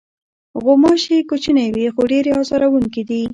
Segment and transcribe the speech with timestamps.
[0.63, 3.21] غوماشې کوچنۍ وي، خو ډېرې آزاروونکې دي.